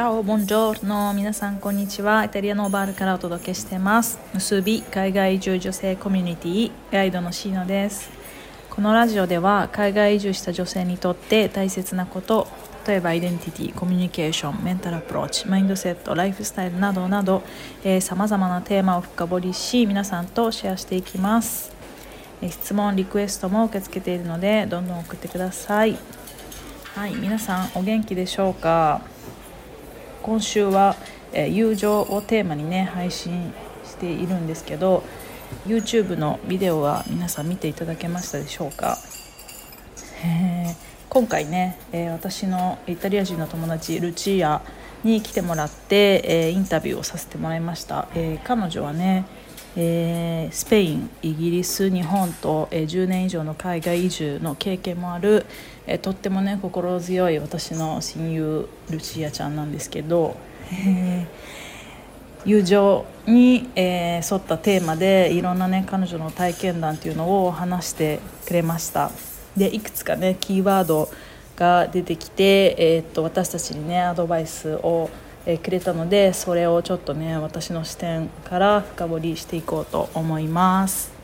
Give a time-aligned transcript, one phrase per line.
[0.00, 2.24] チャオ、ボンジョーの皆さんこんにちは。
[2.24, 4.18] イタリアのバールからお届けしてます。
[4.32, 8.08] 結び海外移住女性コミュニティガイドのシーノです。
[8.70, 12.48] このラジオでは海外移住した女性にとって大切なこと、
[12.88, 17.42] 例えばアイデンティティ、コミュニケーション、メンタルアプローチ、マインドセット、ライフスタイルなどなど、
[18.00, 21.76] さまざまなテーマを深掘りし、皆さんとシェアしていきます。
[22.48, 25.98] 質問、リクエストも受け付けているので、どんどん送ってください。
[26.94, 29.02] はい、皆さんお元気でしょうか？
[30.22, 30.96] 今週は、
[31.32, 33.52] え友情をテーマにね配信
[33.84, 35.04] しているんですけど
[35.66, 38.98] YouTube のビデオは皆さん見ていただけましたでしょうか、
[40.24, 40.74] えー、
[41.08, 44.62] 今回ね、えー、私のイタリア人の友達ルチア
[45.04, 49.24] に来てもらって、え、インタビューをさせてもらいました、え彼女はね
[49.76, 55.46] えー、スペインイギリス日本と、えー、10年以上の海外移住の経験もある、
[55.86, 60.36] えー、とってもね心強い私の親友ルチアちゃんなんですけど、
[60.72, 69.12] えー、友情に、え、沿ったテーマでいろんなね彼女の体験談っていうのを話してくれました。
[69.56, 71.08] でいくつかねキーワード
[71.56, 75.10] が出てきて、え、っと私たちにねアドバイスを
[75.46, 81.20] えくれたのでそれをちょっとね私の視点から深掘りしていこうと思います。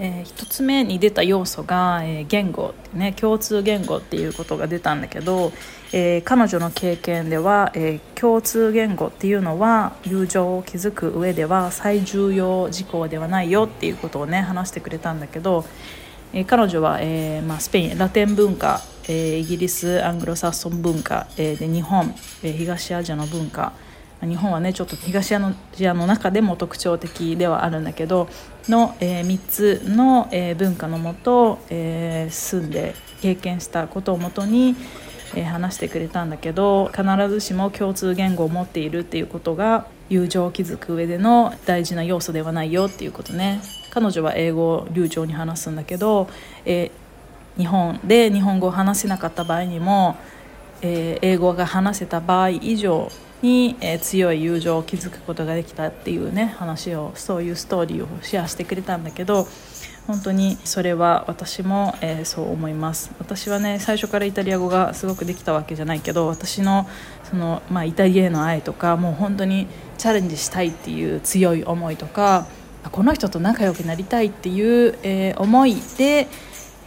[0.00, 5.52] えー、1つ目に出た要素が、えー、言語ってね共通言語っていうことが出たんだけど、
[5.92, 15.64] えー、彼女の経験では、え共通言語っていうのは友情を築く上では最重要事項ではないよっていうことをね話してくれたんだけど、
[16.32, 23.72] え彼女は、えまあ、スペインラテン文化えー、イギリスアングロサッソン文化、えー、で日本、えー、東アジアの文化。
[24.20, 28.28] 日本はねちょっと東アジアの中でも特徴的ではあるんだけど
[28.68, 34.74] の、えー、3つの、えー、文化のもと、えー、住んで経験したことをもとに、
[35.36, 43.60] えー、話してくれたんだけど必ずしも共通言語を持っているっていうことが友情を築く上での大事な要素ではないよっていうことね。
[43.90, 46.28] 彼女は英語を流暢に話すんだけど、
[46.64, 47.07] えー
[47.58, 50.16] 日本で日本語を話せなかった場合にも、
[50.80, 53.10] えー、英語が話せた場合以上
[53.42, 59.46] に、えー、強い友情を築くことができたっていうね話をそういうストーリーをシェアしてくれたんだけど
[60.06, 63.10] 本当にそれは私も、えー、そう思います。
[63.18, 66.88] 私はね最初からイタリア語がすごくできたわけじゃないけど私の
[67.24, 69.66] その、まあ、イタリアへの愛とかもう本当に
[69.98, 72.46] チャレンジしたいっていう強い思いとか
[72.90, 76.28] この人と仲良くなりたいっていう、えー、思いで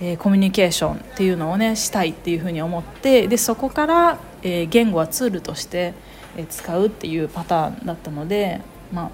[0.02, 5.94] えー、コミュニケーションっていうのをねしたいっていうふうに思ってでそこから、えー、言語はツールとして、
[6.50, 8.62] 使うっていうパターンだったので、
[8.92, 9.12] ま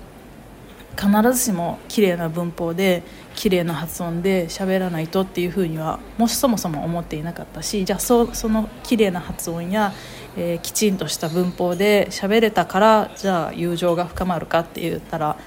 [0.96, 3.03] あ、必ずしも綺麗な文法で
[3.36, 9.94] 綺麗な発音で喋らないとっていうふうにはもしそもそも思っていなかったしじゃあそその綺麗な発音や、
[10.36, 15.38] えー、きちんとした文法で喋れたからじゃあ友情が深まるかって言ったら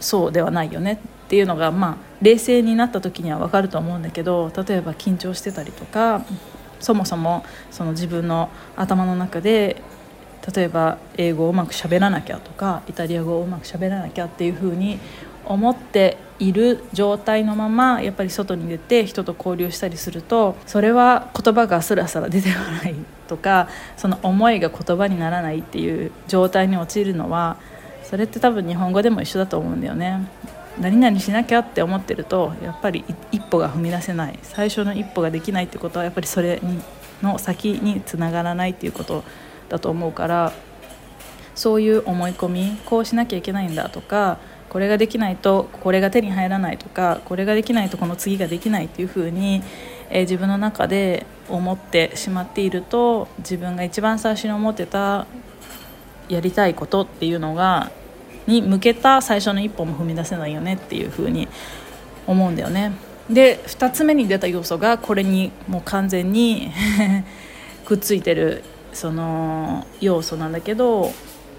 [0.00, 1.00] そうではないよね。
[1.32, 6.26] っていうのがまあ冷静になった時には分かると思うんだけど例えば緊張してたりとか
[6.78, 9.80] そもそもその自分の頭の中で
[10.54, 14.98] 例えば英語をうまくしゃべらなきゃとかイタリア語をうまくしゃべらなきゃっていうふうに
[15.46, 22.94] 思っている状態のままやっぱり外に出て人と交流したりするとそれは言葉がスラスラ出てこない
[23.26, 27.56] とかその思いが言葉にならないっていう状態に陥るのは
[28.04, 30.28] それって多分日本語でも一緒だと思うんだよね。
[30.80, 34.38] 何々しなきゃって思ってるとやっぱり一歩が踏み出せない。
[34.42, 36.82] 最初の一歩ができないってことはやっぱりそれに
[37.22, 39.24] の先につながらないっていうこと
[39.68, 40.52] だと思うから
[41.54, 44.38] そういう思い込みこうしなきゃいけないんだとか
[44.68, 49.62] これができないとこれが手に入らないとかこれができないとこの次ができないっていうふうに、
[50.08, 55.26] えー、自分の中で思ってしまっていると自分が一番最初に思ってた
[56.28, 57.90] やりたいことっていうのが
[58.46, 61.48] に向けた最初の一歩も踏み出せないよねっていうふうに
[62.26, 62.92] 思うんだよね。
[63.30, 66.70] で2つ目に出た要素がこれにもう完全に
[67.86, 68.62] くっついてる
[68.92, 71.12] その要素なんだけど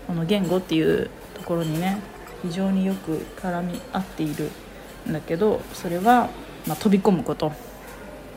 [0.07, 2.00] この言語っていうところにね
[2.44, 4.52] 非常によく絡み合っている
[5.10, 6.30] んだけどそれは、
[6.68, 7.52] まあ、飛び込むこと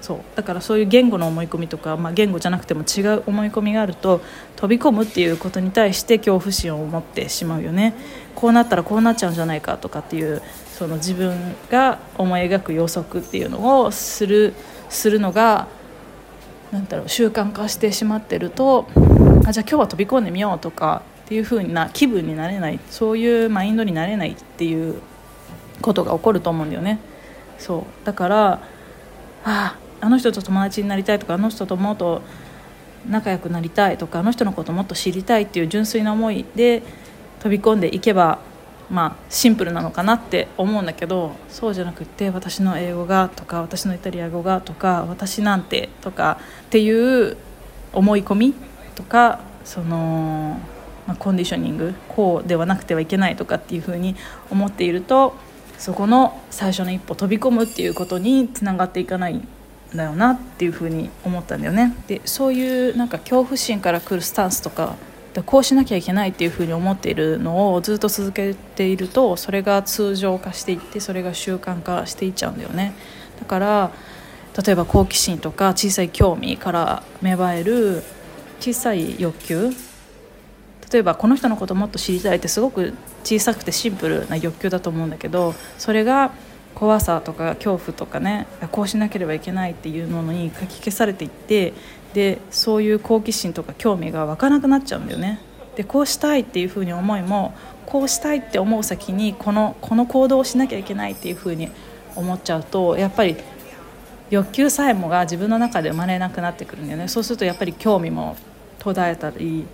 [0.00, 0.18] そう。
[0.34, 4.20] だからそういう言語の思い込みとか、まあ、言語じゃなくても違う思い込みがあると
[4.56, 7.94] 飛び込むっていうことに対して恐怖心を持ってしまうよね。
[8.34, 10.42] こうなったらこうなっちゃうんじゃないかとかっていう
[10.78, 14.54] その自分が思い描く予測っていうのをする
[14.88, 15.68] するのが
[16.70, 18.86] なんだろう習慣化してしまってると
[19.46, 25.00] あじゃあ今日は飛び込んでみようとかっていう風な気分になれないそういうマインドになれないっていう
[25.80, 26.98] ことが起こると思うんだよね。
[27.58, 28.06] そう。
[28.06, 28.60] だから
[29.44, 32.22] ああの人と友達になりたいとかあの人ともっと
[33.08, 36.82] 仲良くなりたいとかあの人のことをもっと知りたいっていう純粋な思いで
[37.40, 38.38] 飛び込んでいけば
[38.90, 47.36] まあシンプルなのかなって思うんだけどそうじゃなくって私の英語がとか私のイタリア語がとか私なんてとかっていう
[47.92, 48.54] 思い込み
[48.94, 50.60] とかその、
[51.06, 54.14] まあ、コンディショニングこうではなくてはいけないとかっていうふうに
[54.50, 55.34] 思っていると
[55.78, 59.40] そこの最初の一歩飛び込むっていうことにつながっていかない
[59.96, 61.94] だよなっていうふうに思ったんだよね。
[62.06, 64.96] でそういうなんか恐怖心から来るスタンスとか
[65.44, 72.94] こうしなきゃいけないっていうふうに思っているのをずっと続けているとそれが通常化していってそれが習慣化していっちゃうんだよね。
[73.38, 73.90] だから
[74.64, 78.02] 例えば好奇心とか小さい興味から芽生える
[78.60, 79.70] 小さい欲求
[80.90, 82.94] 例えばこの人のこともっと知りたいってすごく
[83.24, 86.32] 小さくてシンプルな欲求だと思うんだけどそれが
[86.76, 91.72] 怖さとか恐怖とかねこうしなければいけないっていうものにかき消されていって
[92.14, 95.40] でそういう好奇心とか興味が湧かなくなっちゃうんだよね。
[95.74, 101.68] でこうしたいっていうふうに思いもこうしたいって思う先にこのこの行動をしなきゃいけないっていうふうに
[102.14, 103.36] 思っちゃうとやっぱり
[104.30, 108.36] 欲求さえもが自分の中で生まれなくなってくるんだよねそうするとやっぱり興味も
[108.78, 109.66] 途絶えたり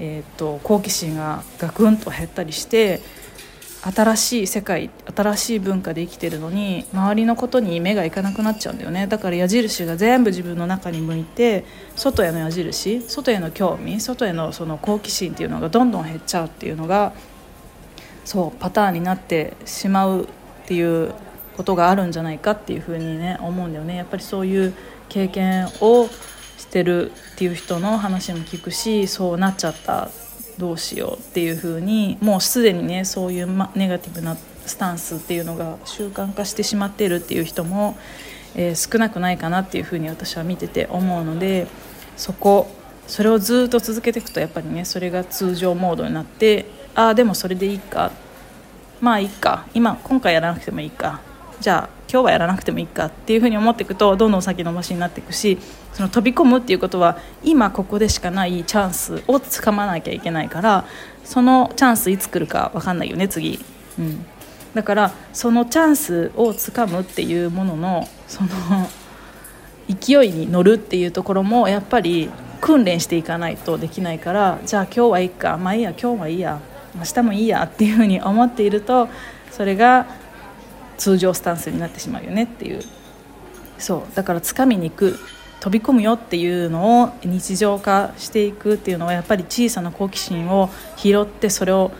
[0.00, 3.00] えーと、好奇心がガクンと減ったりして
[3.82, 9.06] 新しい世界新しい文化で生きてるのに周りのことに目がいかなくなっちゃうんだよね。
[9.06, 11.64] だから矢印が全部自分の中に向いて
[11.96, 17.12] 外への矢印外への興味外へのその好奇心っていうのがどんどん減っちゃうっていうのが
[18.26, 20.26] そうパターンになってしまうっ
[20.66, 21.14] ていう
[21.56, 23.96] ことがあるんじゃないかっていうふうにね思うんだよね。
[23.96, 24.74] やっぱりそういう
[25.08, 26.08] 経験を
[26.58, 30.10] してるっていう人の話も聞くしそうなっちゃった。
[30.58, 34.36] どうしようっていう風にもうすでにねそういう、ま、ネガティブな
[34.66, 37.96] スタンスっていうのが習慣化してしまってるっていう人も、
[38.54, 41.66] えー、少なくないかなっていう風に私は見てて思うので
[42.16, 42.68] そこ
[43.06, 48.12] それをずっと続けていくとやっぱりねそれが通常モードになってああでもそれでいいか。
[49.00, 49.66] まあいいか。
[49.72, 51.20] 今今回やらなくてもいいか。
[51.60, 55.58] じゃあ今日はやらなくてもいいかっていうふうに思っていくとどんどん先延ばしになっていくし
[55.92, 60.84] その飛び込むっていうことは今ここでしかないチャンスをつかまなきゃいけないから
[61.24, 63.60] そのチャンスいつ来るか分かんないよね次、
[63.96, 64.26] うん、
[64.74, 68.48] だからそのチャンスをつかむっていうもののその
[69.88, 72.28] 勢いに乗るっていうところもやっぱり
[72.60, 76.60] 訓練していかないとできないからじゃあ今日はいいかまあいいや今日はいいや
[76.96, 79.08] 明日もいいやっていうふうに思っていると
[79.50, 80.06] それが
[81.00, 82.80] 通常スタンスになってしまうよねっていう。
[83.78, 84.14] そう。
[84.14, 85.18] だから掴みに行く
[85.60, 91.90] 飛び込むよっていうのを日常化していくっていうのはやっぱり小さな好奇心を拾ってそれを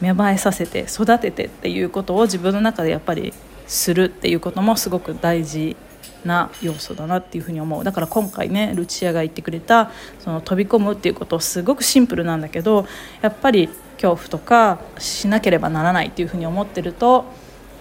[0.00, 3.32] 芽生えさせて育ててっていうことを自分の中でやっぱり
[3.68, 5.76] するっていうこともすごく大事
[6.24, 7.84] な要素だなっていうふうに思う。
[7.84, 12.86] だから今回ねルチアが言ってくれたその飛び込むっていうことすごくシンプルなんだけど
[13.22, 13.68] やっぱり
[14.00, 17.24] 恐怖とかしなければならないっていうふうに思ってると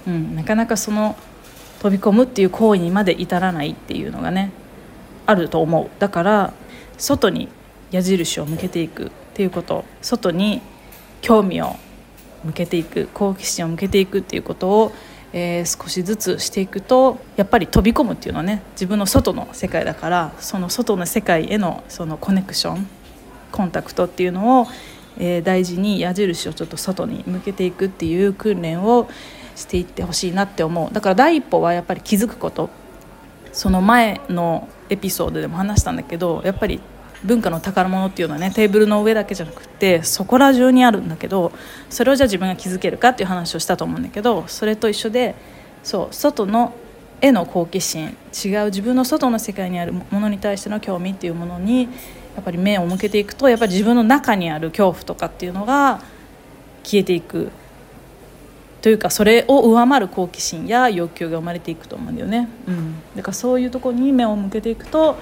[0.08, 1.16] うん、なかなかその
[1.80, 4.52] 飛び込むっていう行為にまで至らないっていうのがね
[5.26, 5.90] あると思う。
[6.00, 6.54] だから
[6.98, 7.50] 外に
[7.92, 10.62] 矢印を向けていくっていうこと外に
[11.22, 11.76] 興味を
[12.44, 14.92] 向けていく好奇心を向けていくっていうことを、
[15.34, 22.88] えー、少しずつしていくとやっぱり飛び込むっていうのはね自分の外の世界だからその外の世界へのそのコネクション
[23.52, 24.68] コンタクトっていうのを、
[25.18, 29.10] えー、大事に矢印をちょっと外に向けていくっていう訓練を、
[29.56, 30.94] していってほしいなって思う。
[30.94, 32.70] だから第一歩はやっぱり気づくこと。
[33.56, 36.82] その前のエピソードでも話したんだけどやっぱり
[37.24, 41.54] 文化の宝物っていうのはねテーブルの上だけじゃなくてそこら中にあるんだけど
[41.90, 45.36] それをじゃあ自分が気づけるかっていう話をしたと思うんだけどそれと一緒で
[45.84, 46.74] そう外の
[47.22, 56.02] 絵の好奇心違う自分の外の世界にあるものに対しての興味っていうものにやっぱり目を向けていくとやっぱり自分の中にある恐怖とかっていうのが
[56.84, 57.52] 消えていく。
[58.86, 65.18] というかそれを上回る好奇心や欲求が生まれていくと思うんだよね、うん、だからそういうとこに目を向けていくと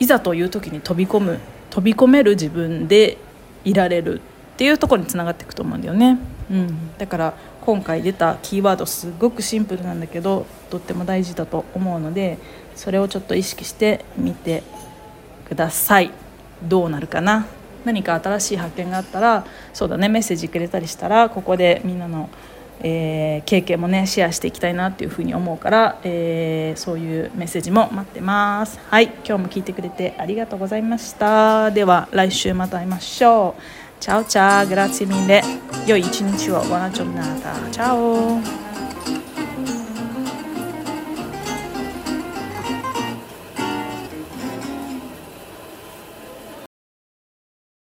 [0.00, 1.38] いざという時に飛び込む
[1.68, 3.18] 飛び込める自分で
[3.66, 4.22] いられる
[4.54, 6.18] っていうとこにつながっていくと思うんだよね、
[6.50, 12.38] うん、だから今回出たキーワードすごくシンプルなんだけどとっても大事だと思うので
[12.76, 14.62] それをちょっと意識してみて
[15.46, 16.12] ください。
[16.62, 17.46] どうなるかな？
[17.84, 22.30] 何か新しい発見があったらそうだねメッセージくれたりしたらここでみんなの
[22.88, 28.78] えー、経験もねシェアしていきたいなっていうふうに思うから、えー、そういうメッセージも待ってます。
[28.88, 31.72] はい今日も聞いてくれてありがとうございました。
[31.72, 33.62] では来週また会いましょう。
[33.98, 35.42] チャオチャーグラッツィミンで
[35.86, 36.56] 良い一日を。
[36.70, 37.70] ワナチョンナータ。
[37.70, 38.65] チャオ。